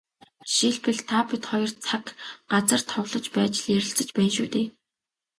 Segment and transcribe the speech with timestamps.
[0.53, 2.05] Жишээлбэл, та бид хоёр цаг,
[2.51, 4.67] газар товлож байж л ярилцаж байна шүү дээ.